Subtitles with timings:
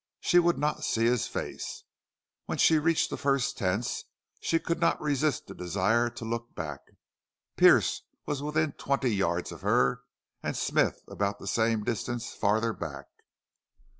[0.19, 1.83] She would not see his face.
[2.47, 4.05] When she reached the first tents
[4.41, 6.79] she could not resist the desire to look back.
[7.55, 10.01] Pearce was within twenty yards of her
[10.41, 13.05] and Smith about the same distance farther back.